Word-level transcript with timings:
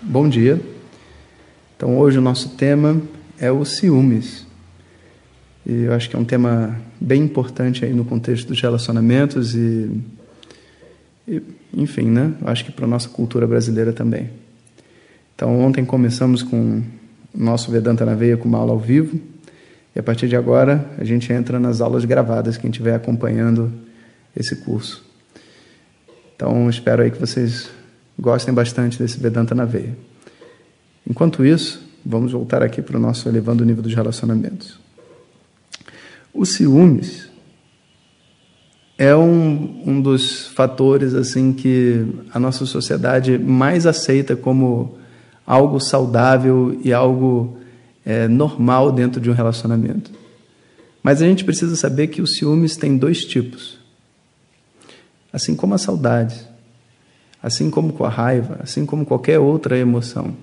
Bom 0.00 0.28
dia. 0.28 0.60
Então 1.76 1.98
hoje 1.98 2.18
o 2.18 2.20
nosso 2.20 2.50
tema 2.50 3.02
é 3.40 3.50
o 3.50 3.64
ciúmes. 3.64 4.46
E 5.66 5.82
eu 5.82 5.92
acho 5.92 6.08
que 6.08 6.14
é 6.14 6.18
um 6.20 6.24
tema 6.24 6.80
bem 7.00 7.22
importante 7.22 7.84
aí 7.84 7.92
no 7.92 8.04
contexto 8.04 8.46
dos 8.46 8.60
relacionamentos 8.60 9.56
e, 9.56 9.90
e 11.26 11.42
enfim, 11.74 12.08
né? 12.08 12.32
Eu 12.40 12.46
acho 12.46 12.64
que 12.64 12.70
para 12.70 12.86
nossa 12.86 13.08
cultura 13.08 13.44
brasileira 13.44 13.92
também. 13.92 14.30
Então 15.34 15.58
ontem 15.62 15.84
começamos 15.84 16.44
com 16.44 16.80
o 17.34 17.42
nosso 17.42 17.72
Vedanta 17.72 18.06
na 18.06 18.14
Veia 18.14 18.36
com 18.36 18.46
uma 18.46 18.58
aula 18.58 18.70
ao 18.70 18.78
vivo 18.78 19.18
e 19.96 19.98
a 19.98 20.02
partir 20.02 20.28
de 20.28 20.36
agora, 20.36 20.88
a 20.96 21.02
gente 21.02 21.32
entra 21.32 21.58
nas 21.58 21.80
aulas 21.80 22.04
gravadas, 22.04 22.56
quem 22.56 22.70
estiver 22.70 22.94
acompanhando 22.94 23.72
esse 24.36 24.54
curso. 24.54 25.11
Então, 26.34 26.68
espero 26.68 27.02
aí 27.02 27.10
que 27.10 27.18
vocês 27.18 27.70
gostem 28.18 28.52
bastante 28.52 28.98
desse 28.98 29.18
Vedanta 29.18 29.54
na 29.54 29.64
veia. 29.64 29.96
Enquanto 31.08 31.44
isso, 31.44 31.82
vamos 32.04 32.32
voltar 32.32 32.62
aqui 32.62 32.80
para 32.80 32.96
o 32.96 33.00
nosso 33.00 33.28
elevando 33.28 33.62
o 33.62 33.66
nível 33.66 33.82
dos 33.82 33.94
relacionamentos. 33.94 34.78
O 36.32 36.46
ciúmes 36.46 37.28
é 38.96 39.14
um, 39.14 39.82
um 39.86 40.00
dos 40.00 40.46
fatores 40.48 41.14
assim 41.14 41.52
que 41.52 42.06
a 42.32 42.38
nossa 42.38 42.64
sociedade 42.64 43.38
mais 43.38 43.86
aceita 43.86 44.36
como 44.36 44.96
algo 45.46 45.80
saudável 45.80 46.78
e 46.84 46.92
algo 46.92 47.58
é, 48.04 48.28
normal 48.28 48.92
dentro 48.92 49.20
de 49.20 49.28
um 49.28 49.34
relacionamento. 49.34 50.10
Mas 51.02 51.20
a 51.20 51.26
gente 51.26 51.44
precisa 51.44 51.74
saber 51.74 52.06
que 52.08 52.22
o 52.22 52.26
ciúmes 52.26 52.76
tem 52.76 52.96
dois 52.96 53.24
tipos. 53.24 53.81
Assim 55.32 55.56
como 55.56 55.74
a 55.74 55.78
saudade, 55.78 56.46
assim 57.42 57.70
como 57.70 57.92
com 57.92 58.04
a 58.04 58.08
raiva, 58.08 58.58
assim 58.62 58.84
como 58.84 59.04
qualquer 59.04 59.38
outra 59.38 59.78
emoção. 59.78 60.34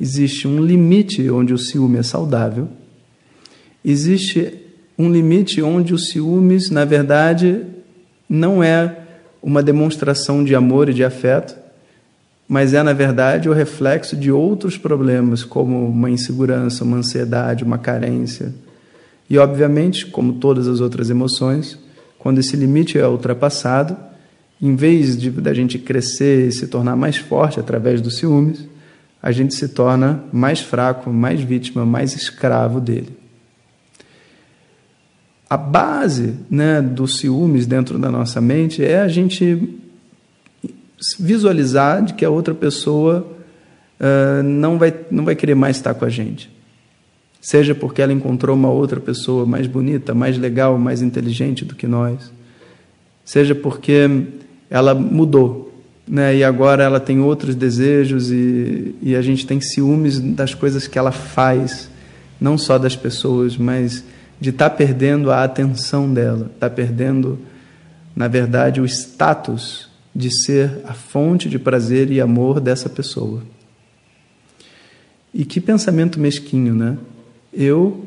Existe 0.00 0.48
um 0.48 0.60
limite 0.60 1.30
onde 1.30 1.54
o 1.54 1.58
ciúme 1.58 1.98
é 1.98 2.02
saudável, 2.02 2.68
existe 3.84 4.60
um 4.98 5.10
limite 5.10 5.62
onde 5.62 5.94
o 5.94 5.98
ciúmes, 5.98 6.70
na 6.70 6.84
verdade, 6.84 7.62
não 8.28 8.62
é 8.62 8.98
uma 9.42 9.62
demonstração 9.62 10.44
de 10.44 10.54
amor 10.54 10.88
e 10.88 10.94
de 10.94 11.04
afeto, 11.04 11.56
mas 12.48 12.74
é, 12.74 12.82
na 12.82 12.92
verdade, 12.92 13.48
o 13.48 13.52
reflexo 13.52 14.16
de 14.16 14.30
outros 14.30 14.76
problemas, 14.76 15.44
como 15.44 15.86
uma 15.86 16.10
insegurança, 16.10 16.84
uma 16.84 16.98
ansiedade, 16.98 17.64
uma 17.64 17.78
carência. 17.78 18.54
E, 19.28 19.38
obviamente, 19.38 20.06
como 20.06 20.34
todas 20.34 20.68
as 20.68 20.80
outras 20.80 21.08
emoções, 21.08 21.78
quando 22.24 22.38
esse 22.38 22.56
limite 22.56 22.98
é 22.98 23.06
ultrapassado, 23.06 23.94
em 24.58 24.74
vez 24.74 25.14
de 25.14 25.28
da 25.28 25.52
gente 25.52 25.78
crescer 25.78 26.48
e 26.48 26.52
se 26.52 26.66
tornar 26.68 26.96
mais 26.96 27.18
forte 27.18 27.60
através 27.60 28.00
dos 28.00 28.16
ciúmes, 28.16 28.66
a 29.22 29.30
gente 29.30 29.54
se 29.54 29.68
torna 29.68 30.24
mais 30.32 30.58
fraco, 30.58 31.10
mais 31.10 31.42
vítima, 31.42 31.84
mais 31.84 32.16
escravo 32.16 32.80
dele. 32.80 33.14
A 35.50 35.58
base 35.58 36.34
né, 36.48 36.80
dos 36.80 37.18
ciúmes 37.18 37.66
dentro 37.66 37.98
da 37.98 38.10
nossa 38.10 38.40
mente 38.40 38.82
é 38.82 39.02
a 39.02 39.08
gente 39.08 39.78
visualizar 41.20 42.02
de 42.02 42.14
que 42.14 42.24
a 42.24 42.30
outra 42.30 42.54
pessoa 42.54 43.26
uh, 44.00 44.42
não, 44.42 44.78
vai, 44.78 44.94
não 45.10 45.26
vai 45.26 45.34
querer 45.36 45.54
mais 45.54 45.76
estar 45.76 45.92
com 45.92 46.06
a 46.06 46.08
gente. 46.08 46.50
Seja 47.44 47.74
porque 47.74 48.00
ela 48.00 48.10
encontrou 48.10 48.56
uma 48.56 48.70
outra 48.70 48.98
pessoa 48.98 49.44
mais 49.44 49.66
bonita, 49.66 50.14
mais 50.14 50.38
legal, 50.38 50.78
mais 50.78 51.02
inteligente 51.02 51.62
do 51.62 51.74
que 51.74 51.86
nós. 51.86 52.32
Seja 53.22 53.54
porque 53.54 54.08
ela 54.70 54.94
mudou, 54.94 55.70
né? 56.08 56.34
e 56.34 56.42
agora 56.42 56.82
ela 56.82 56.98
tem 56.98 57.20
outros 57.20 57.54
desejos 57.54 58.30
e, 58.30 58.94
e 59.02 59.14
a 59.14 59.20
gente 59.20 59.46
tem 59.46 59.60
ciúmes 59.60 60.18
das 60.18 60.54
coisas 60.54 60.86
que 60.86 60.98
ela 60.98 61.12
faz, 61.12 61.90
não 62.40 62.56
só 62.56 62.78
das 62.78 62.96
pessoas, 62.96 63.58
mas 63.58 64.02
de 64.40 64.48
estar 64.48 64.70
tá 64.70 64.76
perdendo 64.76 65.30
a 65.30 65.44
atenção 65.44 66.10
dela, 66.10 66.50
estar 66.54 66.70
tá 66.70 66.74
perdendo, 66.74 67.38
na 68.16 68.26
verdade, 68.26 68.80
o 68.80 68.86
status 68.86 69.90
de 70.16 70.30
ser 70.30 70.80
a 70.86 70.94
fonte 70.94 71.50
de 71.50 71.58
prazer 71.58 72.10
e 72.10 72.22
amor 72.22 72.58
dessa 72.58 72.88
pessoa. 72.88 73.42
E 75.34 75.44
que 75.44 75.60
pensamento 75.60 76.18
mesquinho, 76.18 76.74
né? 76.74 76.96
Eu, 77.56 78.06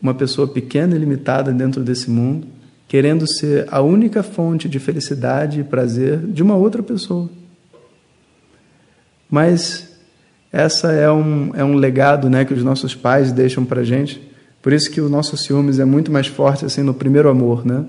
uma 0.00 0.14
pessoa 0.14 0.46
pequena 0.48 0.94
e 0.94 0.98
limitada 0.98 1.52
dentro 1.52 1.82
desse 1.82 2.10
mundo, 2.10 2.46
querendo 2.88 3.26
ser 3.26 3.66
a 3.70 3.80
única 3.80 4.22
fonte 4.22 4.68
de 4.68 4.78
felicidade 4.78 5.60
e 5.60 5.64
prazer 5.64 6.18
de 6.18 6.42
uma 6.42 6.56
outra 6.56 6.82
pessoa. 6.82 7.30
Mas 9.30 9.92
essa 10.52 10.92
é 10.92 11.10
um, 11.10 11.52
é 11.54 11.64
um 11.64 11.74
legado 11.74 12.28
né, 12.28 12.44
que 12.44 12.52
os 12.52 12.62
nossos 12.62 12.94
pais 12.94 13.32
deixam 13.32 13.64
para 13.64 13.82
gente. 13.82 14.20
Por 14.60 14.72
isso 14.72 14.90
que 14.90 15.00
o 15.00 15.08
nosso 15.08 15.36
ciúmes 15.36 15.78
é 15.78 15.84
muito 15.84 16.12
mais 16.12 16.26
forte 16.26 16.66
assim 16.66 16.82
no 16.82 16.92
primeiro 16.92 17.30
amor, 17.30 17.64
né? 17.64 17.84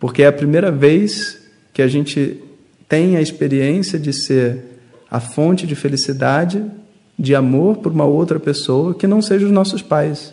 Porque 0.00 0.22
é 0.22 0.26
a 0.26 0.32
primeira 0.32 0.70
vez 0.70 1.40
que 1.72 1.80
a 1.80 1.86
gente 1.86 2.42
tem 2.88 3.16
a 3.16 3.20
experiência 3.20 3.98
de 3.98 4.12
ser 4.12 4.64
a 5.10 5.20
fonte 5.20 5.66
de 5.66 5.74
felicidade, 5.74 6.64
de 7.18 7.34
amor 7.34 7.78
por 7.78 7.92
uma 7.92 8.04
outra 8.04 8.38
pessoa 8.38 8.94
que 8.94 9.06
não 9.06 9.20
seja 9.20 9.44
os 9.44 9.52
nossos 9.52 9.82
pais. 9.82 10.32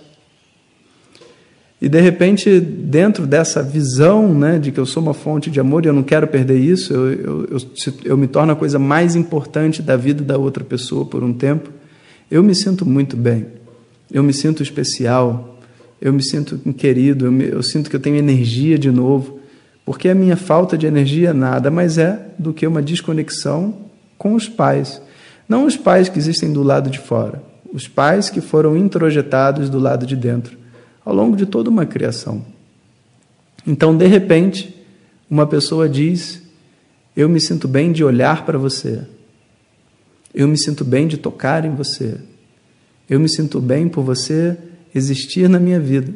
E 1.82 1.90
de 1.90 2.00
repente, 2.00 2.60
dentro 2.60 3.28
dessa 3.28 3.62
visão 3.62 4.34
né, 4.34 4.58
de 4.58 4.72
que 4.72 4.80
eu 4.80 4.86
sou 4.86 5.04
uma 5.04 5.14
fonte 5.14 5.50
de 5.52 5.60
amor 5.60 5.84
e 5.84 5.88
eu 5.88 5.94
não 5.94 6.04
quero 6.04 6.28
perder 6.28 6.58
isso, 6.58 6.94
eu, 6.94 7.12
eu, 7.12 7.48
eu, 7.52 7.60
eu 8.06 8.18
me 8.18 8.28
torno 8.28 8.54
a 8.54 8.56
coisa 8.56 8.80
mais 8.80 9.16
importante 9.16 9.82
da 9.82 9.98
vida 9.98 10.24
da 10.24 10.38
outra 10.38 10.64
pessoa 10.64 11.06
por 11.06 11.24
um 11.24 11.34
tempo, 11.34 11.70
eu 12.32 12.42
me 12.42 12.56
sinto 12.56 12.86
muito 12.86 13.18
bem, 13.18 13.46
eu 14.12 14.24
me 14.24 14.34
sinto 14.34 14.64
especial, 14.64 15.60
eu 16.02 16.14
me 16.14 16.24
sinto 16.24 16.58
querido, 16.74 17.26
eu, 17.26 17.32
me, 17.32 17.46
eu 17.46 17.62
sinto 17.62 17.90
que 17.90 17.96
eu 17.96 18.00
tenho 18.00 18.16
energia 18.16 18.78
de 18.78 18.92
novo. 18.92 19.40
Porque 19.86 20.10
a 20.10 20.16
minha 20.16 20.36
falta 20.36 20.78
de 20.78 20.88
energia 20.88 21.34
nada 21.34 21.70
mais 21.70 21.98
é 21.98 22.20
do 22.40 22.52
que 22.52 22.66
uma 22.66 22.82
desconexão 22.82 23.76
com 24.18 24.34
os 24.34 24.50
pais. 24.50 25.00
Não 25.48 25.66
os 25.66 25.78
pais 25.78 26.10
que 26.10 26.18
existem 26.18 26.52
do 26.52 26.64
lado 26.64 26.90
de 26.90 27.00
fora, 27.00 27.42
os 27.72 27.88
pais 27.88 28.30
que 28.30 28.42
foram 28.42 28.76
introjetados 28.76 29.70
do 29.70 29.80
lado 29.80 30.06
de 30.06 30.16
dentro, 30.16 30.58
ao 31.04 31.14
longo 31.14 31.36
de 31.36 31.46
toda 31.46 31.70
uma 31.70 31.86
criação. 31.86 32.44
Então, 33.66 33.96
de 33.96 34.08
repente, 34.08 34.76
uma 35.30 35.46
pessoa 35.46 35.88
diz: 35.88 36.42
Eu 37.16 37.30
me 37.30 37.40
sinto 37.40 37.68
bem 37.68 37.92
de 37.92 38.04
olhar 38.04 38.46
para 38.46 38.58
você, 38.58 39.02
eu 40.34 40.48
me 40.48 40.58
sinto 40.58 40.84
bem 40.84 41.08
de 41.08 41.18
tocar 41.18 41.66
em 41.66 41.76
você, 41.76 42.18
eu 43.10 43.20
me 43.20 43.30
sinto 43.30 43.60
bem 43.62 43.88
por 43.88 44.04
você 44.04 44.58
existir 44.94 45.50
na 45.50 45.60
minha 45.60 45.80
vida. 45.80 46.14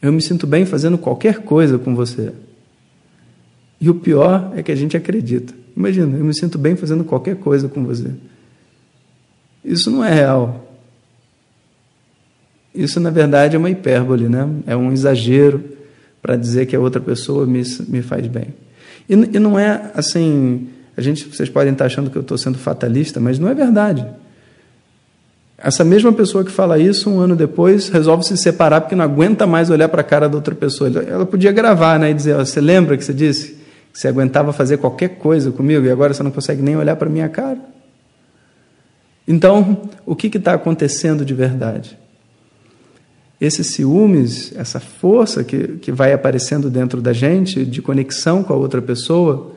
Eu 0.00 0.12
me 0.12 0.22
sinto 0.22 0.46
bem 0.46 0.64
fazendo 0.64 0.96
qualquer 0.96 1.40
coisa 1.40 1.76
com 1.76 1.94
você. 1.94 2.32
E 3.80 3.90
o 3.90 3.94
pior 3.94 4.52
é 4.54 4.62
que 4.62 4.70
a 4.70 4.76
gente 4.76 4.96
acredita. 4.96 5.54
Imagina, 5.78 6.18
eu 6.18 6.24
me 6.24 6.34
sinto 6.34 6.58
bem 6.58 6.74
fazendo 6.74 7.04
qualquer 7.04 7.36
coisa 7.36 7.68
com 7.68 7.84
você. 7.84 8.10
Isso 9.64 9.92
não 9.92 10.04
é 10.04 10.12
real. 10.12 10.74
Isso, 12.74 12.98
na 12.98 13.10
verdade, 13.10 13.54
é 13.54 13.58
uma 13.60 13.70
hipérbole, 13.70 14.28
né? 14.28 14.48
é 14.66 14.76
um 14.76 14.92
exagero 14.92 15.62
para 16.20 16.34
dizer 16.34 16.66
que 16.66 16.74
a 16.74 16.80
outra 16.80 17.00
pessoa 17.00 17.46
me, 17.46 17.62
me 17.86 18.02
faz 18.02 18.26
bem. 18.26 18.48
E, 19.08 19.12
e 19.12 19.38
não 19.38 19.56
é 19.56 19.92
assim. 19.94 20.68
A 20.96 21.00
gente, 21.00 21.28
vocês 21.28 21.48
podem 21.48 21.72
estar 21.72 21.84
achando 21.84 22.10
que 22.10 22.18
eu 22.18 22.22
estou 22.22 22.36
sendo 22.36 22.58
fatalista, 22.58 23.20
mas 23.20 23.38
não 23.38 23.48
é 23.48 23.54
verdade. 23.54 24.04
Essa 25.56 25.84
mesma 25.84 26.12
pessoa 26.12 26.44
que 26.44 26.50
fala 26.50 26.76
isso, 26.76 27.08
um 27.08 27.20
ano 27.20 27.36
depois, 27.36 27.88
resolve 27.88 28.24
se 28.24 28.36
separar 28.36 28.80
porque 28.80 28.96
não 28.96 29.04
aguenta 29.04 29.46
mais 29.46 29.70
olhar 29.70 29.88
para 29.88 30.00
a 30.00 30.04
cara 30.04 30.28
da 30.28 30.34
outra 30.34 30.56
pessoa. 30.56 30.90
Ela 31.06 31.24
podia 31.24 31.52
gravar 31.52 32.00
né, 32.00 32.10
e 32.10 32.14
dizer: 32.14 32.34
Você 32.34 32.60
lembra 32.60 32.96
que 32.96 33.04
você 33.04 33.14
disse 33.14 33.57
você 33.98 34.06
aguentava 34.06 34.52
fazer 34.52 34.76
qualquer 34.76 35.16
coisa 35.16 35.50
comigo 35.50 35.84
e 35.84 35.90
agora 35.90 36.14
você 36.14 36.22
não 36.22 36.30
consegue 36.30 36.62
nem 36.62 36.76
olhar 36.76 36.94
para 36.94 37.10
minha 37.10 37.28
cara? 37.28 37.58
Então, 39.26 39.90
o 40.06 40.14
que 40.14 40.28
está 40.28 40.54
acontecendo 40.54 41.24
de 41.24 41.34
verdade? 41.34 41.98
esse 43.40 43.62
ciúmes, 43.62 44.52
essa 44.56 44.80
força 44.80 45.44
que, 45.44 45.78
que 45.78 45.92
vai 45.92 46.12
aparecendo 46.12 46.68
dentro 46.68 47.00
da 47.00 47.12
gente, 47.12 47.64
de 47.64 47.80
conexão 47.80 48.42
com 48.42 48.52
a 48.52 48.56
outra 48.56 48.82
pessoa, 48.82 49.52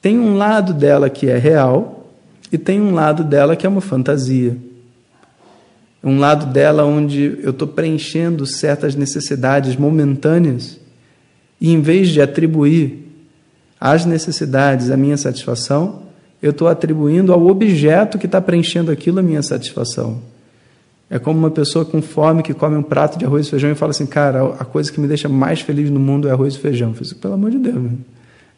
tem 0.00 0.18
um 0.18 0.36
lado 0.36 0.72
dela 0.72 1.10
que 1.10 1.28
é 1.28 1.36
real 1.36 2.08
e 2.52 2.58
tem 2.58 2.80
um 2.80 2.94
lado 2.94 3.24
dela 3.24 3.56
que 3.56 3.66
é 3.66 3.68
uma 3.68 3.80
fantasia. 3.80 4.56
Um 6.02 6.18
lado 6.18 6.52
dela 6.52 6.84
onde 6.84 7.38
eu 7.42 7.50
estou 7.50 7.66
preenchendo 7.66 8.46
certas 8.46 8.94
necessidades 8.94 9.74
momentâneas 9.74 10.78
e, 11.60 11.72
em 11.72 11.80
vez 11.80 12.08
de 12.08 12.20
atribuir 12.20 13.03
às 13.80 14.04
necessidades 14.04 14.90
a 14.90 14.96
minha 14.96 15.16
satisfação, 15.16 16.02
eu 16.42 16.50
estou 16.50 16.68
atribuindo 16.68 17.32
ao 17.32 17.46
objeto 17.46 18.18
que 18.18 18.26
está 18.26 18.40
preenchendo 18.40 18.90
aquilo 18.90 19.18
a 19.18 19.22
minha 19.22 19.42
satisfação. 19.42 20.20
É 21.08 21.18
como 21.18 21.38
uma 21.38 21.50
pessoa 21.50 21.84
com 21.84 22.02
fome 22.02 22.42
que 22.42 22.52
come 22.52 22.76
um 22.76 22.82
prato 22.82 23.18
de 23.18 23.24
arroz 23.24 23.46
e 23.46 23.50
feijão 23.50 23.70
e 23.70 23.74
fala 23.74 23.90
assim, 23.90 24.06
cara, 24.06 24.44
a 24.58 24.64
coisa 24.64 24.90
que 24.90 25.00
me 25.00 25.06
deixa 25.06 25.28
mais 25.28 25.60
feliz 25.60 25.90
no 25.90 26.00
mundo 26.00 26.28
é 26.28 26.32
arroz 26.32 26.54
e 26.54 26.58
feijão. 26.58 26.88
Eu 26.88 26.94
falei, 26.94 27.10
assim, 27.10 27.20
pelo 27.20 27.34
amor 27.34 27.50
de 27.50 27.58
Deus, 27.58 27.92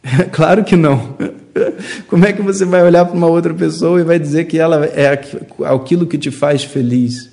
É 0.03 0.25
claro 0.31 0.65
que 0.65 0.77
não. 0.77 1.17
Como 2.09 2.25
é 2.25 2.33
que 2.33 2.43
você 2.43 2.65
vai 2.65 2.83
olhar 2.83 3.05
para 3.05 3.17
uma 3.17 3.27
outra 3.27 3.53
pessoa 3.53 4.01
e 4.01 4.05
vai 4.05 4.19
dizer 4.19 4.45
que 4.45 4.59
ela 4.59 4.87
é 4.87 5.21
aquilo 5.65 6.07
que 6.07 6.17
te 6.17 6.31
faz 6.31 6.65
feliz? 6.65 7.31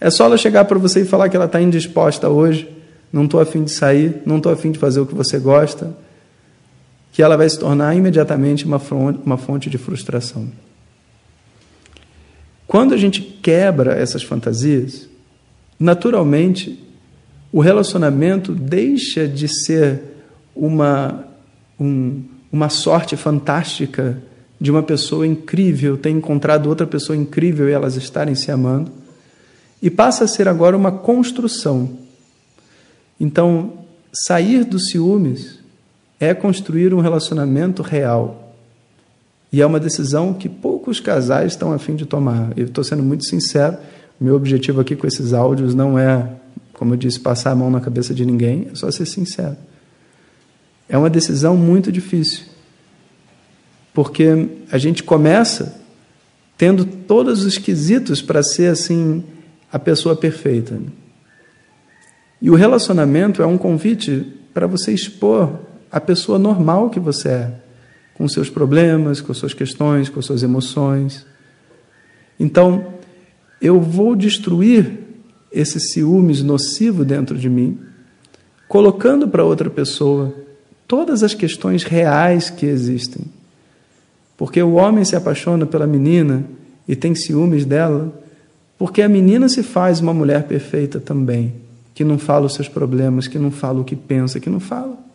É 0.00 0.10
só 0.10 0.26
ela 0.26 0.36
chegar 0.36 0.64
para 0.64 0.78
você 0.78 1.00
e 1.00 1.04
falar 1.04 1.28
que 1.28 1.36
ela 1.36 1.46
está 1.46 1.60
indisposta 1.60 2.28
hoje, 2.28 2.68
não 3.12 3.24
estou 3.24 3.40
afim 3.40 3.64
de 3.64 3.70
sair, 3.70 4.22
não 4.26 4.36
estou 4.36 4.52
afim 4.52 4.70
de 4.70 4.78
fazer 4.78 5.00
o 5.00 5.06
que 5.06 5.14
você 5.14 5.38
gosta, 5.38 5.94
que 7.16 7.22
ela 7.22 7.34
vai 7.34 7.48
se 7.48 7.58
tornar 7.58 7.96
imediatamente 7.96 8.66
uma 8.66 8.78
fonte, 8.78 9.20
uma 9.24 9.38
fonte 9.38 9.70
de 9.70 9.78
frustração. 9.78 10.52
Quando 12.66 12.92
a 12.92 12.96
gente 12.98 13.22
quebra 13.22 13.94
essas 13.94 14.22
fantasias, 14.22 15.08
naturalmente 15.80 16.78
o 17.50 17.60
relacionamento 17.60 18.52
deixa 18.52 19.26
de 19.26 19.48
ser 19.48 20.02
uma, 20.54 21.24
um, 21.80 22.22
uma 22.52 22.68
sorte 22.68 23.16
fantástica 23.16 24.22
de 24.60 24.70
uma 24.70 24.82
pessoa 24.82 25.26
incrível 25.26 25.96
ter 25.96 26.10
encontrado 26.10 26.66
outra 26.66 26.86
pessoa 26.86 27.16
incrível 27.16 27.66
e 27.66 27.72
elas 27.72 27.96
estarem 27.96 28.34
se 28.34 28.50
amando, 28.50 28.92
e 29.80 29.88
passa 29.88 30.24
a 30.24 30.28
ser 30.28 30.48
agora 30.48 30.76
uma 30.76 30.92
construção. 30.92 31.96
Então, 33.18 33.72
sair 34.12 34.64
dos 34.64 34.90
ciúmes 34.90 35.55
é 36.18 36.32
construir 36.34 36.94
um 36.94 37.00
relacionamento 37.00 37.82
real. 37.82 38.54
E 39.52 39.60
é 39.60 39.66
uma 39.66 39.80
decisão 39.80 40.34
que 40.34 40.48
poucos 40.48 41.00
casais 41.00 41.52
estão 41.52 41.72
a 41.72 41.78
fim 41.78 41.94
de 41.94 42.04
tomar. 42.04 42.52
Eu 42.56 42.66
estou 42.66 42.82
sendo 42.82 43.02
muito 43.02 43.24
sincero. 43.24 43.76
Meu 44.20 44.34
objetivo 44.34 44.80
aqui 44.80 44.96
com 44.96 45.06
esses 45.06 45.32
áudios 45.32 45.74
não 45.74 45.98
é, 45.98 46.30
como 46.72 46.94
eu 46.94 46.98
disse, 46.98 47.20
passar 47.20 47.52
a 47.52 47.54
mão 47.54 47.70
na 47.70 47.80
cabeça 47.80 48.14
de 48.14 48.24
ninguém, 48.24 48.68
é 48.72 48.74
só 48.74 48.90
ser 48.90 49.06
sincero. 49.06 49.56
É 50.88 50.96
uma 50.96 51.10
decisão 51.10 51.56
muito 51.56 51.92
difícil. 51.92 52.44
Porque 53.92 54.48
a 54.70 54.78
gente 54.78 55.02
começa 55.02 55.80
tendo 56.56 56.84
todos 56.84 57.44
os 57.44 57.58
quesitos 57.58 58.22
para 58.22 58.42
ser 58.42 58.70
assim 58.70 59.22
a 59.70 59.78
pessoa 59.78 60.16
perfeita. 60.16 60.78
E 62.40 62.50
o 62.50 62.54
relacionamento 62.54 63.42
é 63.42 63.46
um 63.46 63.58
convite 63.58 64.32
para 64.52 64.66
você 64.66 64.92
expor 64.92 65.58
a 65.96 66.00
pessoa 66.00 66.38
normal 66.38 66.90
que 66.90 67.00
você 67.00 67.28
é 67.30 67.52
com 68.12 68.28
seus 68.28 68.50
problemas, 68.50 69.22
com 69.22 69.32
suas 69.32 69.54
questões, 69.54 70.10
com 70.10 70.20
suas 70.20 70.42
emoções. 70.42 71.24
Então, 72.38 72.92
eu 73.62 73.80
vou 73.80 74.14
destruir 74.14 74.92
esse 75.50 75.80
ciúmes 75.80 76.42
nocivo 76.42 77.02
dentro 77.02 77.38
de 77.38 77.48
mim, 77.48 77.78
colocando 78.68 79.26
para 79.26 79.42
outra 79.42 79.70
pessoa 79.70 80.34
todas 80.86 81.22
as 81.22 81.32
questões 81.32 81.82
reais 81.82 82.50
que 82.50 82.66
existem. 82.66 83.24
Porque 84.36 84.62
o 84.62 84.74
homem 84.74 85.02
se 85.02 85.16
apaixona 85.16 85.64
pela 85.64 85.86
menina 85.86 86.44
e 86.86 86.94
tem 86.94 87.14
ciúmes 87.14 87.64
dela, 87.64 88.12
porque 88.76 89.00
a 89.00 89.08
menina 89.08 89.48
se 89.48 89.62
faz 89.62 90.00
uma 90.00 90.12
mulher 90.12 90.42
perfeita 90.46 91.00
também, 91.00 91.54
que 91.94 92.04
não 92.04 92.18
fala 92.18 92.44
os 92.44 92.52
seus 92.52 92.68
problemas, 92.68 93.26
que 93.26 93.38
não 93.38 93.50
fala 93.50 93.80
o 93.80 93.84
que 93.84 93.96
pensa, 93.96 94.38
que 94.38 94.50
não 94.50 94.60
fala. 94.60 95.05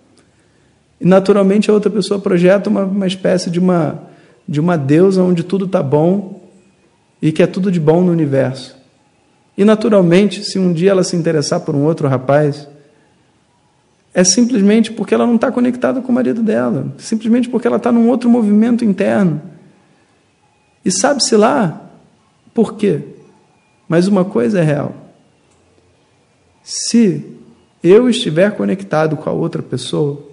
E 1.02 1.06
naturalmente 1.06 1.70
a 1.70 1.74
outra 1.74 1.90
pessoa 1.90 2.20
projeta 2.20 2.70
uma, 2.70 2.84
uma 2.84 3.08
espécie 3.08 3.50
de 3.50 3.60
uma, 3.60 4.04
de 4.48 4.60
uma 4.60 4.78
deusa 4.78 5.24
onde 5.24 5.44
tudo 5.44 5.66
está 5.66 5.82
bom 5.82 6.40
e 7.20 7.32
que 7.32 7.42
é 7.42 7.48
tudo 7.48 7.72
de 7.72 7.80
bom 7.80 8.02
no 8.02 8.12
universo. 8.12 8.78
E 9.58 9.66
naturalmente, 9.66 10.44
se 10.44 10.60
um 10.60 10.72
dia 10.72 10.92
ela 10.92 11.04
se 11.04 11.16
interessar 11.16 11.62
por 11.62 11.76
um 11.76 11.84
outro 11.86 12.08
rapaz, 12.08 12.68
é 14.14 14.24
simplesmente 14.24 14.92
porque 14.92 15.16
ela 15.16 15.26
não 15.26 15.36
está 15.36 15.52
conectada 15.52 16.02
com 16.02 16.12
o 16.12 16.16
marido 16.16 16.44
dela, 16.44 16.94
simplesmente 17.00 17.50
porque 17.50 17.66
ela 17.66 17.78
está 17.78 17.92
num 17.92 18.08
outro 18.08 18.30
movimento 18.30 18.86
interno. 18.86 19.42
E 20.86 20.92
sabe-se 20.92 21.36
lá 21.36 21.90
por 22.54 22.76
quê? 22.76 23.02
Mas 23.88 24.08
uma 24.08 24.24
coisa 24.24 24.60
é 24.60 24.64
real: 24.64 24.94
se 26.62 27.26
eu 27.84 28.08
estiver 28.08 28.56
conectado 28.56 29.18
com 29.18 29.30
a 29.30 29.34
outra 29.34 29.64
pessoa, 29.64 30.31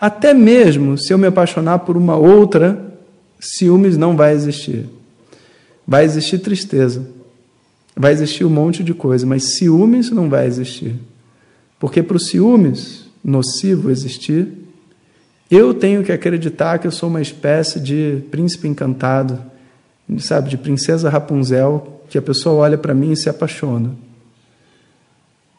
até 0.00 0.32
mesmo 0.32 0.96
se 0.96 1.12
eu 1.12 1.18
me 1.18 1.26
apaixonar 1.26 1.80
por 1.80 1.96
uma 1.96 2.16
outra, 2.16 2.96
ciúmes 3.38 3.96
não 3.96 4.16
vai 4.16 4.32
existir. 4.32 4.86
Vai 5.86 6.04
existir 6.04 6.38
tristeza. 6.38 7.06
Vai 7.94 8.12
existir 8.12 8.44
um 8.44 8.50
monte 8.50 8.82
de 8.82 8.94
coisa, 8.94 9.26
mas 9.26 9.56
ciúmes 9.56 10.10
não 10.10 10.30
vai 10.30 10.46
existir. 10.46 10.94
Porque 11.78 12.02
para 12.02 12.16
o 12.16 12.20
ciúmes 12.20 13.06
nocivo 13.22 13.90
existir, 13.90 14.48
eu 15.50 15.74
tenho 15.74 16.02
que 16.02 16.12
acreditar 16.12 16.78
que 16.78 16.86
eu 16.86 16.92
sou 16.92 17.08
uma 17.08 17.20
espécie 17.20 17.78
de 17.78 18.22
príncipe 18.30 18.68
encantado, 18.68 19.38
sabe, 20.18 20.48
de 20.48 20.56
princesa 20.56 21.10
Rapunzel, 21.10 22.02
que 22.08 22.16
a 22.16 22.22
pessoa 22.22 22.54
olha 22.62 22.78
para 22.78 22.94
mim 22.94 23.12
e 23.12 23.16
se 23.16 23.28
apaixona. 23.28 23.90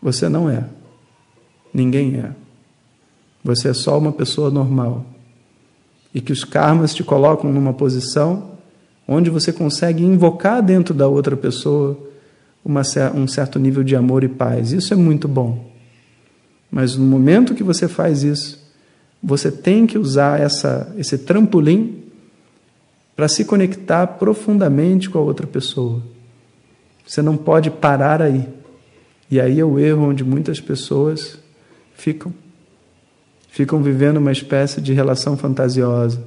Você 0.01 0.27
não 0.27 0.49
é. 0.49 0.63
Ninguém 1.73 2.15
é. 2.17 2.40
Você 3.43 3.69
é 3.69 3.73
só 3.73 3.97
uma 3.97 4.11
pessoa 4.11 4.49
normal. 4.49 5.05
E 6.13 6.21
que 6.21 6.31
os 6.31 6.43
karmas 6.43 6.93
te 6.93 7.03
colocam 7.03 7.51
numa 7.51 7.73
posição 7.73 8.51
onde 9.07 9.29
você 9.29 9.51
consegue 9.51 10.03
invocar 10.03 10.61
dentro 10.61 10.93
da 10.93 11.07
outra 11.07 11.35
pessoa 11.35 11.97
uma, 12.63 12.81
um 13.15 13.27
certo 13.27 13.59
nível 13.59 13.83
de 13.83 13.95
amor 13.95 14.23
e 14.23 14.27
paz. 14.27 14.71
Isso 14.71 14.93
é 14.93 14.97
muito 14.97 15.27
bom. 15.27 15.71
Mas 16.69 16.95
no 16.95 17.05
momento 17.05 17.55
que 17.55 17.63
você 17.63 17.87
faz 17.87 18.23
isso, 18.23 18.61
você 19.21 19.51
tem 19.51 19.85
que 19.85 19.97
usar 19.97 20.39
essa, 20.39 20.93
esse 20.97 21.17
trampolim 21.17 22.03
para 23.15 23.27
se 23.27 23.43
conectar 23.43 24.07
profundamente 24.07 25.09
com 25.09 25.19
a 25.19 25.21
outra 25.21 25.45
pessoa. 25.45 26.01
Você 27.05 27.21
não 27.21 27.35
pode 27.35 27.69
parar 27.69 28.21
aí. 28.21 28.47
E 29.29 29.39
aí 29.39 29.59
é 29.59 29.65
o 29.65 29.77
erro 29.77 30.09
onde 30.09 30.23
muitas 30.23 30.59
pessoas 30.59 31.37
ficam 31.93 32.33
ficam 33.51 33.83
vivendo 33.83 34.17
uma 34.17 34.31
espécie 34.31 34.79
de 34.81 34.93
relação 34.93 35.35
fantasiosa. 35.35 36.23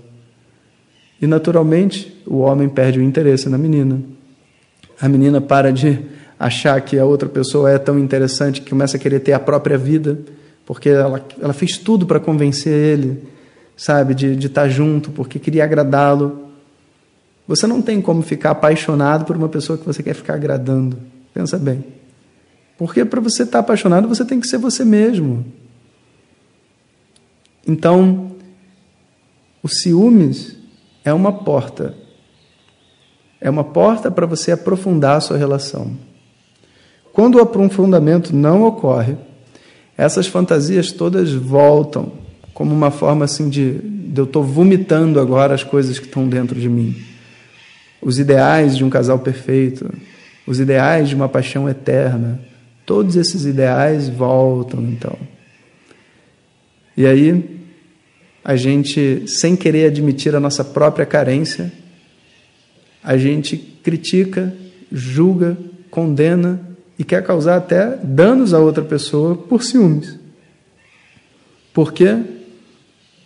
E 1.21 1.27
naturalmente, 1.27 2.23
o 2.27 2.39
homem 2.39 2.69
perde 2.69 3.01
o 3.01 3.03
interesse 3.03 3.49
na 3.49 3.57
menina. 3.57 4.01
A 5.01 5.09
menina 5.09 5.41
para 5.41 5.73
de 5.73 5.99
achar 6.39 6.79
que 6.83 6.99
a 6.99 7.05
outra 7.05 7.29
pessoa 7.29 7.71
é 7.71 7.79
tão 7.79 7.99
interessante 7.99 8.61
que 8.61 8.69
começa 8.69 8.99
a 8.99 9.01
querer 9.01 9.21
ter 9.21 9.33
a 9.33 9.41
própria 9.41 9.79
vida, 9.79 10.19
porque 10.67 10.91
ela, 10.91 11.25
ela 11.41 11.55
fez 11.55 11.79
tudo 11.79 12.05
para 12.05 12.21
convencer 12.21 12.73
ele, 12.73 13.23
sabe, 13.75 14.15
de, 14.15 14.37
de 14.37 14.47
estar 14.49 14.69
junto, 14.69 15.11
porque 15.11 15.39
queria 15.39 15.65
agradá-lo. 15.65 16.51
Você 17.49 17.67
não 17.67 17.81
tem 17.81 18.03
como 18.03 18.21
ficar 18.21 18.51
apaixonado 18.51 19.25
por 19.25 19.35
uma 19.35 19.49
pessoa 19.49 19.79
que 19.79 19.87
você 19.87 20.03
quer 20.03 20.15
ficar 20.15 20.35
agradando. 20.35 20.99
Pensa 21.33 21.59
bem. 21.59 21.85
Porque 22.77 23.03
para 23.03 23.21
você 23.21 23.45
estar 23.45 23.61
apaixonado, 23.61 24.09
você 24.09 24.27
tem 24.27 24.39
que 24.39 24.47
ser 24.47 24.59
você 24.59 24.85
mesmo. 24.85 25.45
Então, 27.67 28.33
o 29.63 29.69
ciúmes 29.69 30.57
é 31.05 31.13
uma 31.13 31.33
porta. 31.33 31.95
É 33.41 33.49
uma 33.49 33.65
porta 33.65 34.11
para 34.11 34.27
você 34.27 34.53
aprofundar 34.53 35.17
a 35.17 35.21
sua 35.21 35.37
relação. 35.37 35.97
Quando 37.13 37.37
o 37.37 37.41
aprofundamento 37.41 38.35
não 38.35 38.65
ocorre, 38.65 39.17
essas 39.97 40.27
fantasias 40.27 40.91
todas 40.91 41.33
voltam 41.33 42.13
como 42.53 42.75
uma 42.75 42.91
forma 42.91 43.25
assim 43.25 43.49
de, 43.49 43.79
de 43.79 44.21
eu 44.21 44.25
estou 44.25 44.43
vomitando 44.43 45.21
agora 45.21 45.55
as 45.55 45.65
coisas 45.65 45.99
que 45.99 46.07
estão 46.07 46.29
dentro 46.29 46.59
de 46.59 46.69
mim. 46.69 46.97
Os 48.01 48.19
ideais 48.19 48.77
de 48.77 48.85
um 48.85 48.91
casal 48.91 49.19
perfeito, 49.19 49.93
os 50.47 50.61
ideais 50.61 51.09
de 51.09 51.15
uma 51.15 51.29
paixão 51.29 51.69
eterna, 51.69 52.41
todos 52.85 53.17
esses 53.17 53.45
ideais 53.45 54.09
voltam 54.09 54.83
então. 54.83 55.17
E 56.97 57.07
aí, 57.07 57.61
a 58.45 58.57
gente, 58.57 59.25
sem 59.27 59.57
querer 59.57 59.87
admitir 59.87 60.35
a 60.35 60.41
nossa 60.41 60.63
própria 60.65 61.07
carência, 61.07 61.73
a 63.03 63.17
gente 63.17 63.57
critica, 63.57 64.55
julga, 64.91 65.57
condena 65.91 66.61
e 66.99 67.05
quer 67.05 67.23
causar 67.23 67.57
até 67.57 67.97
danos 67.97 68.55
a 68.55 68.59
outra 68.59 68.85
pessoa 68.85 69.37
por 69.37 69.63
ciúmes. 69.63 70.19
Por 71.73 71.93
quê? 71.93 72.17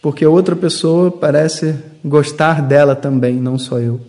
Porque 0.01 0.25
a 0.25 0.31
outra 0.31 0.57
pessoa 0.57 1.11
parece 1.11 1.75
gostar 2.05 2.63
dela 2.63 2.97
também, 2.97 3.35
não 3.35 3.59
só 3.59 3.79
eu. 3.79 4.01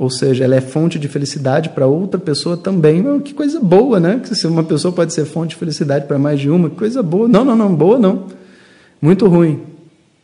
Ou 0.00 0.08
seja, 0.08 0.44
ela 0.44 0.54
é 0.54 0.62
fonte 0.62 0.98
de 0.98 1.08
felicidade 1.08 1.68
para 1.68 1.86
outra 1.86 2.18
pessoa 2.18 2.56
também. 2.56 3.20
Que 3.20 3.34
coisa 3.34 3.60
boa, 3.60 4.00
né? 4.00 4.18
Se 4.32 4.46
uma 4.46 4.64
pessoa 4.64 4.94
pode 4.94 5.12
ser 5.12 5.26
fonte 5.26 5.50
de 5.50 5.56
felicidade 5.56 6.06
para 6.06 6.18
mais 6.18 6.40
de 6.40 6.48
uma, 6.48 6.70
que 6.70 6.76
coisa 6.76 7.02
boa. 7.02 7.28
Não, 7.28 7.44
não, 7.44 7.54
não, 7.54 7.74
boa 7.74 7.98
não. 7.98 8.24
Muito 8.98 9.28
ruim. 9.28 9.60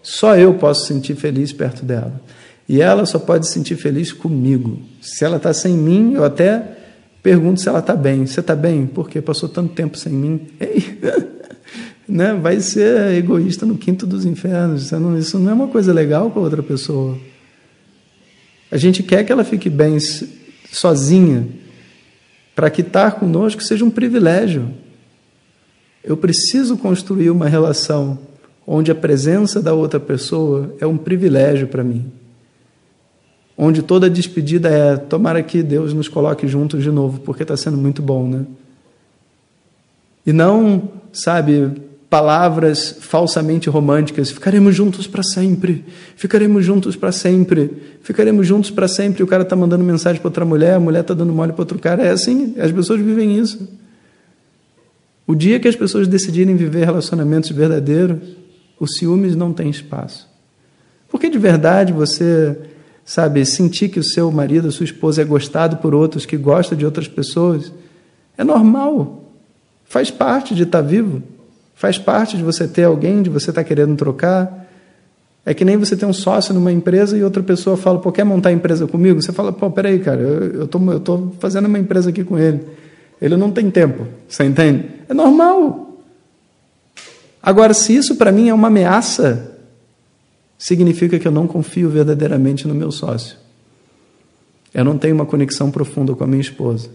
Só 0.03 0.35
eu 0.35 0.55
posso 0.55 0.87
sentir 0.87 1.15
feliz 1.15 1.53
perto 1.53 1.85
dela. 1.85 2.19
E 2.67 2.81
ela 2.81 3.05
só 3.05 3.19
pode 3.19 3.47
se 3.47 3.53
sentir 3.53 3.77
feliz 3.77 4.15
comigo. 4.15 4.79
Se 5.03 5.27
ela 5.27 5.37
está 5.37 5.53
sem 5.53 5.75
mim, 5.75 6.15
eu 6.15 6.25
até 6.25 6.79
pergunto 7.23 7.61
se 7.61 7.69
ela 7.69 7.81
está 7.81 7.95
bem. 7.95 8.25
Você 8.25 8.41
está 8.41 8.57
bem? 8.57 8.87
Porque 8.87 9.21
passou 9.21 9.47
tanto 9.47 9.75
tempo 9.75 9.99
sem 9.99 10.11
mim. 10.15 10.41
Ei, 10.59 10.99
né? 12.09 12.33
vai 12.33 12.61
ser 12.61 13.13
egoísta 13.13 13.67
no 13.67 13.77
quinto 13.77 14.07
dos 14.07 14.25
infernos. 14.25 14.85
Isso 14.85 14.99
não, 14.99 15.19
isso 15.19 15.39
não 15.39 15.51
é 15.51 15.53
uma 15.53 15.69
coisa 15.69 15.93
legal 15.93 16.31
para 16.31 16.41
outra 16.41 16.63
pessoa. 16.63 17.19
A 18.71 18.77
gente 18.77 19.03
quer 19.03 19.25
que 19.25 19.33
ela 19.33 19.45
fique 19.45 19.71
bem 19.71 19.99
sozinha, 20.73 21.47
para 22.55 22.71
que 22.71 22.81
estar 22.81 23.13
conosco 23.13 23.63
seja 23.63 23.85
um 23.85 23.91
privilégio. 23.91 24.73
Eu 26.03 26.17
preciso 26.17 26.77
construir 26.77 27.31
uma 27.31 27.49
relação 27.49 28.19
onde 28.67 28.91
a 28.91 28.95
presença 28.95 29.63
da 29.63 29.75
outra 29.75 30.01
pessoa 30.01 30.75
é 30.81 30.87
um 30.87 30.97
privilégio 30.97 31.69
para 31.69 31.85
mim. 31.85 32.11
Onde 33.57 33.83
toda 33.83 34.11
despedida 34.11 34.69
é 34.69 34.97
tomara 34.97 35.43
que 35.43 35.63
Deus 35.63 35.93
nos 35.93 36.09
coloque 36.09 36.49
juntos 36.49 36.83
de 36.83 36.91
novo, 36.91 37.21
porque 37.21 37.43
está 37.43 37.57
sendo 37.57 37.77
muito 37.77 38.03
bom, 38.03 38.29
né? 38.29 38.45
E 40.27 40.33
não, 40.33 40.91
sabe, 41.13 41.71
palavras 42.09 42.97
falsamente 43.01 43.69
românticas. 43.69 44.31
Ficaremos 44.31 44.75
juntos 44.75 45.07
para 45.07 45.23
sempre. 45.23 45.85
Ficaremos 46.17 46.65
juntos 46.65 46.97
para 46.97 47.13
sempre. 47.13 47.71
Ficaremos 48.03 48.47
juntos 48.47 48.71
para 48.71 48.89
sempre. 48.89 49.23
O 49.23 49.27
cara 49.27 49.43
está 49.43 49.57
mandando 49.57 49.85
mensagem 49.85 50.21
para 50.21 50.29
outra 50.29 50.45
mulher, 50.45 50.75
a 50.75 50.81
mulher 50.81 51.01
está 51.01 51.15
dando 51.15 51.33
mole 51.33 51.53
para 51.53 51.63
outro 51.63 51.79
cara. 51.79 52.05
É 52.05 52.11
assim, 52.11 52.55
as 52.59 52.71
pessoas 52.71 53.01
vivem 53.01 53.37
isso. 53.39 53.69
O 55.27 55.35
dia 55.35 55.59
que 55.59 55.67
as 55.67 55.75
pessoas 55.75 56.07
decidirem 56.07 56.55
viver 56.55 56.85
relacionamentos 56.85 57.51
verdadeiros, 57.51 58.19
o 58.79 58.87
ciúmes 58.87 59.35
não 59.35 59.53
tem 59.53 59.69
espaço. 59.69 60.29
Porque 61.09 61.29
de 61.29 61.39
verdade 61.39 61.93
você, 61.93 62.57
sabe, 63.05 63.45
sentir 63.45 63.89
que 63.89 63.99
o 63.99 64.05
seu 64.05 64.31
marido, 64.31 64.69
a 64.69 64.71
sua 64.71 64.85
esposa 64.85 65.23
é 65.23 65.25
gostado 65.25 65.79
por 65.79 65.95
outros, 65.95 66.25
que 66.25 66.37
gosta 66.37 66.77
de 66.77 66.85
outras 66.85 67.09
pessoas, 67.09 67.73
é 68.39 68.45
normal. 68.45 69.25
Faz 69.85 70.11
parte 70.11 70.55
de 70.55 70.63
estar 70.63 70.83
vivo. 70.83 71.23
Faz 71.77 71.99
parte 71.99 72.39
de 72.39 72.43
você 72.43 72.67
ter 72.67 72.85
alguém, 72.85 73.23
de 73.23 73.29
você 73.29 73.51
estar 73.51 73.63
querendo 73.63 73.95
trocar. 73.97 74.67
É 75.45 75.53
que 75.53 75.63
nem 75.63 75.77
você 75.77 75.95
ter 75.95 76.07
um 76.07 76.13
sócio 76.13 76.55
numa 76.55 76.73
empresa 76.73 77.17
e 77.17 77.23
outra 77.23 77.43
pessoa 77.43 77.77
fala, 77.77 78.01
pô, 78.01 78.11
quer 78.11 78.25
montar 78.25 78.51
empresa 78.51 78.87
comigo? 78.87 79.21
Você 79.21 79.31
fala, 79.31 79.53
pô, 79.53 79.71
peraí, 79.71 80.01
cara, 80.01 80.21
eu 80.21 80.65
estou 80.65 80.93
eu 80.93 80.99
tô 80.99 81.33
fazendo 81.39 81.67
uma 81.67 81.79
empresa 81.79 82.09
aqui 82.09 82.25
com 82.25 82.39
ele. 82.39 82.63
Ele 83.21 83.37
não 83.37 83.53
tem 83.53 83.71
tempo, 83.71 84.07
você 84.27 84.45
entende? 84.45 84.87
É 85.07 85.13
normal. 85.13 86.01
Agora, 87.43 87.75
se 87.75 87.95
isso 87.95 88.17
para 88.17 88.33
mim 88.33 88.49
é 88.49 88.55
uma 88.55 88.69
ameaça, 88.69 89.53
significa 90.59 91.19
que 91.19 91.29
eu 91.29 91.33
não 91.33 91.47
confio 91.47 91.91
verdadeiramente 91.91 92.67
no 92.67 92.75
meu 92.75 92.91
sócio. 92.91 93.37
Eu 94.73 94.83
não 94.83 94.97
tenho 94.97 95.15
uma 95.15 95.27
conexão 95.27 95.71
profunda 95.71 96.15
com 96.15 96.25
a 96.25 96.27
minha 96.27 96.41
esposa. 96.41 96.89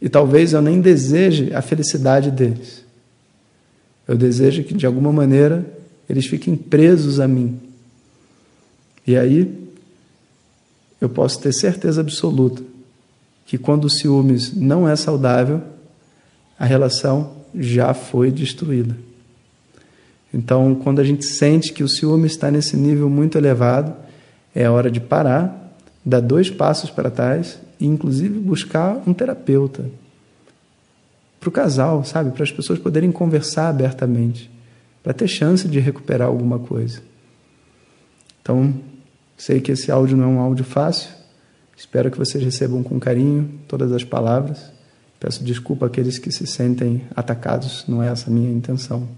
E 0.00 0.08
talvez 0.08 0.52
eu 0.52 0.62
nem 0.62 0.80
deseje 0.80 1.52
a 1.52 1.60
felicidade 1.60 2.30
deles. 2.30 2.82
Eu 4.12 4.18
desejo 4.18 4.62
que, 4.62 4.74
de 4.74 4.84
alguma 4.84 5.10
maneira, 5.10 5.64
eles 6.06 6.26
fiquem 6.26 6.54
presos 6.54 7.18
a 7.18 7.26
mim. 7.26 7.58
E 9.06 9.16
aí, 9.16 9.70
eu 11.00 11.08
posso 11.08 11.40
ter 11.40 11.50
certeza 11.50 12.02
absoluta 12.02 12.62
que 13.46 13.56
quando 13.56 13.86
o 13.86 13.90
ciúmes 13.90 14.54
não 14.54 14.86
é 14.86 14.94
saudável, 14.96 15.62
a 16.58 16.66
relação 16.66 17.38
já 17.54 17.94
foi 17.94 18.30
destruída. 18.30 18.94
Então, 20.34 20.74
quando 20.74 21.00
a 21.00 21.04
gente 21.04 21.24
sente 21.24 21.72
que 21.72 21.82
o 21.82 21.88
ciúme 21.88 22.26
está 22.26 22.50
nesse 22.50 22.76
nível 22.76 23.08
muito 23.08 23.38
elevado, 23.38 23.94
é 24.54 24.68
hora 24.68 24.90
de 24.90 25.00
parar, 25.00 25.74
dar 26.04 26.20
dois 26.20 26.50
passos 26.50 26.90
para 26.90 27.10
trás 27.10 27.58
e, 27.80 27.86
inclusive, 27.86 28.38
buscar 28.38 29.02
um 29.06 29.14
terapeuta. 29.14 29.86
Para 31.42 31.48
o 31.48 31.52
casal, 31.52 32.04
sabe? 32.04 32.30
Para 32.30 32.44
as 32.44 32.52
pessoas 32.52 32.78
poderem 32.78 33.10
conversar 33.10 33.68
abertamente, 33.68 34.48
para 35.02 35.12
ter 35.12 35.26
chance 35.26 35.66
de 35.66 35.80
recuperar 35.80 36.28
alguma 36.28 36.60
coisa. 36.60 37.02
Então, 38.40 38.72
sei 39.36 39.60
que 39.60 39.72
esse 39.72 39.90
áudio 39.90 40.16
não 40.16 40.24
é 40.24 40.28
um 40.28 40.38
áudio 40.38 40.64
fácil, 40.64 41.10
espero 41.76 42.12
que 42.12 42.16
vocês 42.16 42.44
recebam 42.44 42.84
com 42.84 43.00
carinho 43.00 43.58
todas 43.66 43.90
as 43.90 44.04
palavras. 44.04 44.70
Peço 45.18 45.42
desculpa 45.42 45.86
àqueles 45.86 46.16
que 46.16 46.30
se 46.30 46.46
sentem 46.46 47.02
atacados, 47.16 47.84
não 47.88 48.00
é 48.00 48.06
essa 48.06 48.30
a 48.30 48.32
minha 48.32 48.52
intenção. 48.52 49.08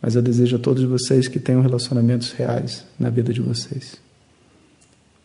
Mas 0.00 0.14
eu 0.14 0.22
desejo 0.22 0.54
a 0.54 0.58
todos 0.60 0.84
vocês 0.84 1.26
que 1.26 1.40
tenham 1.40 1.62
relacionamentos 1.62 2.30
reais 2.30 2.84
na 2.96 3.10
vida 3.10 3.32
de 3.32 3.40
vocês. 3.40 3.96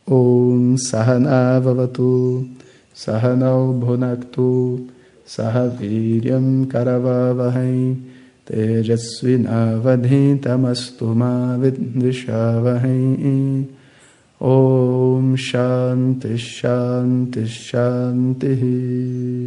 Om 0.08 0.76
Sahana 0.76 1.60
Vavatu 1.60 2.50
Sahanau 2.96 3.74
Bhunaktu 3.74 4.88
Sahaviryam 5.30 6.66
Karavavahai 6.66 7.96
Tejasvinavadhintamastu 8.46 11.14
Ma 11.14 11.56
Vidvishavahai 11.56 13.68
Om 14.42 15.38
Shanti 15.38 16.36
Shanti 16.36 17.46
Shanti. 17.46 19.46